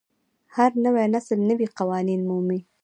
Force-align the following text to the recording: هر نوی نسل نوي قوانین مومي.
هر 0.55 0.71
نوی 0.85 1.05
نسل 1.13 1.39
نوي 1.49 1.67
قوانین 1.77 2.21
مومي. 2.29 2.59